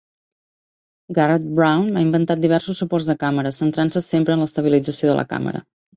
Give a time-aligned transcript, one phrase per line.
[1.17, 5.27] Garrett Brown ha inventat diversos suports de càmera centrant-se sempre en la estabilització de la
[5.37, 5.63] càmera.